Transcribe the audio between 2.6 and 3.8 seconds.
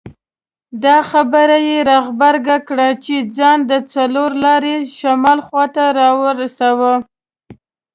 کړه چې ځان د